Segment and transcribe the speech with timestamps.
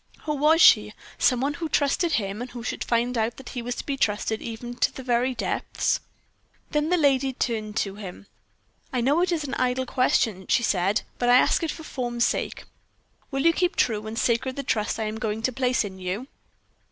[0.23, 0.95] Who was she?
[1.19, 4.41] Some one who trusted him, and who should find that he was to be trusted
[4.41, 5.99] even to the very depths.
[6.71, 8.25] Then the lady turned to him.
[8.91, 12.25] "I know it is an idle question," she paid, "but I ask it for form's
[12.25, 12.63] sake.
[13.29, 16.27] Will you keep true and sacred the trust I am going to place in you?"